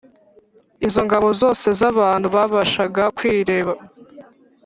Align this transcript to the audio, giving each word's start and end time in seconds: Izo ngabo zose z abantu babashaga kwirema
Izo 0.87 1.01
ngabo 1.07 1.27
zose 1.41 1.67
z 1.79 1.81
abantu 1.91 2.27
babashaga 2.35 3.03
kwirema 3.17 3.73